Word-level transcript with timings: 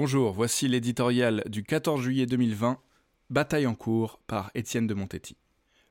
Bonjour, 0.00 0.32
voici 0.32 0.68
l'éditorial 0.68 1.42
du 1.48 1.64
14 1.64 2.00
juillet 2.00 2.26
2020, 2.26 2.78
Bataille 3.30 3.66
en 3.66 3.74
cours 3.74 4.20
par 4.28 4.52
Étienne 4.54 4.86
de 4.86 4.94
Montetti. 4.94 5.36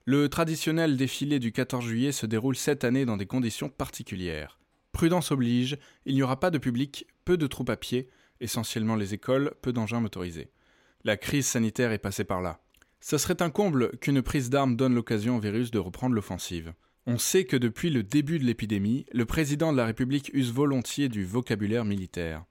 Le 0.06 0.30
traditionnel 0.30 0.96
défilé 0.96 1.40
du 1.40 1.52
14 1.52 1.84
juillet 1.84 2.14
se 2.14 2.26
déroule 2.26 2.56
cette 2.56 2.86
année 2.86 3.04
dans 3.04 3.18
des 3.18 3.26
conditions 3.26 3.68
particulières. 3.68 4.62
Prudence 4.94 5.32
oblige, 5.32 5.78
il 6.06 6.16
n'y 6.16 6.24
aura 6.24 6.40
pas 6.40 6.52
de 6.52 6.58
public, 6.58 7.06
peu 7.26 7.36
de 7.36 7.48
troupes 7.48 7.70
à 7.70 7.76
pied, 7.76 8.08
essentiellement 8.40 8.96
les 8.96 9.14
écoles, 9.14 9.54
peu 9.62 9.74
d'engins 9.74 10.00
motorisés. 10.00 10.52
La 11.04 11.18
crise 11.18 11.46
sanitaire 11.46 11.92
est 11.92 11.98
passée 11.98 12.24
par 12.24 12.42
là. 12.42 12.62
Ce 13.02 13.18
serait 13.18 13.42
un 13.42 13.50
comble 13.50 13.98
qu'une 13.98 14.22
prise 14.22 14.50
d'armes 14.50 14.78
donne 14.78 14.96
l'occasion 14.96 15.36
au 15.36 15.42
virus 15.42 15.70
de 15.70 15.80
reprendre 15.80 16.16
l'offensive. 16.16 16.74
On 17.08 17.18
sait 17.18 17.44
que 17.44 17.58
depuis 17.58 17.90
le 17.90 18.04
début 18.04 18.40
de 18.40 18.46
l'épidémie, 18.46 19.06
le 19.12 19.26
président 19.26 19.74
de 19.74 19.78
la 19.78 19.86
République 19.86 20.32
use 20.34 20.54
volontiers 20.54 21.10
du 21.10 21.26
vocabulaire 21.26 21.84
militaire. 21.84 22.46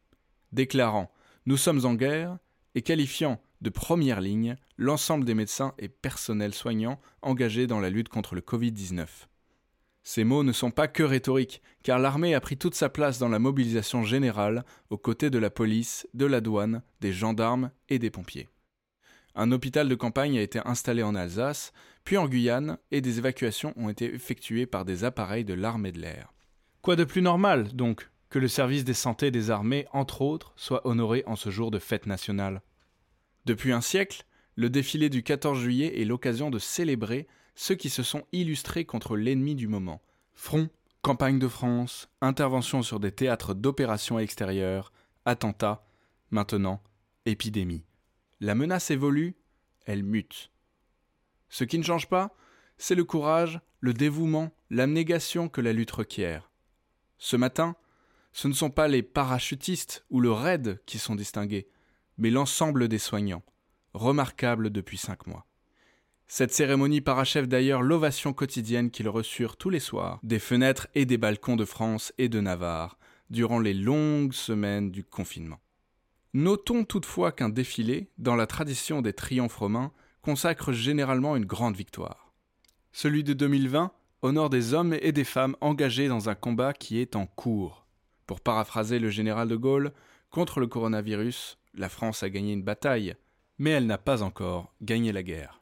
Déclarant 0.53 1.11
Nous 1.47 1.57
sommes 1.57 1.87
en 1.87 1.95
guerre 1.95 2.39
et 2.75 2.83
qualifiant 2.83 3.41
de 3.61 3.71
première 3.71 4.21
ligne 4.21 4.57
l'ensemble 4.79 5.25
des 5.25 5.35
médecins 5.35 5.75
et 5.79 5.89
personnels 5.89 6.55
soignants 6.55 7.01
engagés 7.23 7.69
dans 7.69 7.79
la 7.79 7.89
lutte 7.89 8.09
contre 8.09 8.35
le 8.35 8.41
Covid-19. 8.41 9.07
Ces 10.03 10.25
mots 10.25 10.43
ne 10.43 10.53
sont 10.53 10.73
pas 10.73 10.89
que 10.89 11.05
rhétoriques, 11.05 11.63
car 11.85 12.01
l'armée 12.01 12.35
a 12.35 12.41
pris 12.41 12.57
toute 12.57 12.75
sa 12.75 12.89
place 12.89 13.21
dans 13.21 13.29
la 13.29 13.39
mobilisation 13.39 14.03
générale 14.03 14.65
aux 14.91 14.99
côtés 14.99 15.31
de 15.31 15.39
la 15.39 15.51
police, 15.51 16.09
de 16.15 16.27
la 16.27 16.41
douane, 16.41 16.83
des 17.01 17.13
gendarmes 17.13 17.71
et 17.89 18.01
des 18.01 18.11
pompiers. 18.11 18.49
Un 19.37 19.53
hôpital 19.53 19.89
de 19.89 19.95
campagne 19.95 20.39
a 20.39 20.43
été 20.43 20.61
installé 20.65 21.05
en 21.05 21.15
Alsace, 21.15 21.73
puis 22.05 22.17
en 22.17 22.27
Guyane, 22.27 22.79
et 22.91 23.01
des 23.01 23.19
évacuations 23.19 23.73
ont 23.77 23.89
été 23.89 24.13
effectuées 24.13 24.67
par 24.67 24.85
des 24.85 25.05
appareils 25.05 25.45
de 25.45 25.55
l'armée 25.55 25.93
de 25.93 26.01
l'air. 26.01 26.33
Quoi 26.83 26.97
de 26.97 27.05
plus 27.05 27.23
normal, 27.23 27.73
donc, 27.75 28.09
que 28.37 28.41
le 28.41 28.49
service 28.49 28.85
des 28.85 28.93
santé 28.93 29.31
des 29.31 29.51
armées, 29.51 29.87
entre 29.95 30.21
autres, 30.21 30.53
soit 30.57 30.87
honoré 30.87 31.23
en 31.25 31.37
ce 31.37 31.49
jour 31.49 31.71
de 31.71 31.79
fête 31.79 32.05
nationale 32.05 32.61
depuis 33.47 33.73
un 33.73 33.81
siècle, 33.81 34.27
le 34.57 34.69
défilé 34.69 35.09
du 35.09 35.23
14 35.23 35.59
juillet 35.59 36.03
est 36.03 36.05
l'occasion 36.05 36.51
de 36.51 36.59
célébrer 36.59 37.29
ceux 37.55 37.77
qui 37.77 37.89
se 37.89 38.03
sont 38.03 38.25
illustrés 38.33 38.85
contre 38.85 39.17
l'ennemi 39.17 39.55
du 39.55 39.69
moment. 39.69 40.03
Front, 40.35 40.69
campagne 41.01 41.39
de 41.39 41.49
France, 41.49 42.11
intervention 42.21 42.83
sur 42.83 43.01
des 43.01 43.11
théâtres 43.11 43.55
d'opérations 43.55 44.19
extérieures, 44.19 44.93
attentats, 45.25 45.87
maintenant, 46.31 46.83
épidémie. 47.25 47.87
La 48.41 48.55
menace 48.55 48.91
évolue, 48.91 49.35
elle 49.87 50.03
mute. 50.03 50.51
Ce 51.49 51.65
qui 51.65 51.79
ne 51.79 51.85
change 51.85 52.11
pas, 52.11 52.37
c'est 52.77 52.97
le 52.97 53.05
courage, 53.05 53.63
le 53.81 53.95
dévouement, 53.95 54.51
l'abnégation 54.69 55.49
que 55.49 55.63
la 55.63 55.73
lutte 55.73 55.93
requiert. 55.93 56.51
Ce 57.17 57.37
matin, 57.37 57.77
ce 58.37 58.49
ne 58.49 58.53
sont 58.53 58.69
pas 58.69 58.87
les 58.87 59.03
parachutistes 59.03 60.05
ou 60.11 60.21
le 60.21 60.31
raid 60.31 60.79
qui 60.85 60.99
sont 60.99 61.15
distingués, 61.15 61.69
mais 62.19 62.29
l'ensemble 62.29 62.87
des 62.87 62.99
soignants, 62.99 63.43
remarquable 63.95 64.69
depuis 64.69 64.99
cinq 64.99 65.27
mois. 65.27 65.47
Cette 66.27 66.53
cérémonie 66.53 67.01
parachève 67.01 67.47
d'ailleurs 67.47 67.81
l'ovation 67.81 68.35
quotidienne 68.35 68.91
qu'ils 68.91 69.09
reçurent 69.09 69.57
tous 69.57 69.71
les 69.71 69.81
soirs 69.81 70.21
des 70.23 70.39
fenêtres 70.39 70.87
et 70.95 71.07
des 71.07 71.17
balcons 71.17 71.57
de 71.57 71.65
France 71.65 72.13
et 72.19 72.29
de 72.29 72.43
Navarre 72.43 72.99
durant 73.31 73.59
les 73.59 73.73
longues 73.73 74.35
semaines 74.35 74.91
du 74.91 75.03
confinement. 75.03 75.61
Notons 76.35 76.85
toutefois 76.85 77.33
qu'un 77.33 77.49
défilé, 77.49 78.11
dans 78.19 78.37
la 78.37 78.47
tradition 78.47 79.01
des 79.01 79.15
triomphes 79.15 79.57
romains, 79.57 79.93
consacre 80.21 80.73
généralement 80.73 81.37
une 81.37 81.47
grande 81.47 81.77
victoire. 81.77 82.35
Celui 82.93 83.25
de 83.25 83.33
2020 83.33 83.93
honore 84.21 84.51
des 84.51 84.75
hommes 84.75 84.95
et 85.01 85.13
des 85.13 85.25
femmes 85.25 85.57
engagés 85.63 86.09
dans 86.09 86.29
un 86.29 86.35
combat 86.35 86.75
qui 86.75 86.99
est 86.99 87.17
en 87.17 87.25
cours. 87.25 87.86
Pour 88.27 88.41
paraphraser 88.41 88.99
le 88.99 89.11
général 89.11 89.49
de 89.49 89.57
Gaulle, 89.57 89.93
contre 90.31 90.61
le 90.61 90.67
coronavirus, 90.67 91.59
la 91.75 91.89
France 91.89 92.23
a 92.23 92.31
gagné 92.31 92.53
une 92.53 92.65
bataille, 92.65 93.15
mais 93.59 93.71
elle 93.71 93.87
n'a 93.87 93.99
pas 93.99 94.23
encore 94.23 94.75
gagné 94.83 95.13
la 95.13 95.23
guerre. 95.23 95.61